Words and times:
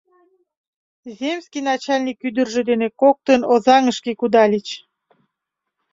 —Земский 1.17 1.63
начальник 1.69 2.19
ӱдыржӧ 2.27 2.61
дене 2.69 2.87
коктын 3.01 3.41
Озаҥышке 3.53 4.11
кудальыч. 4.19 4.67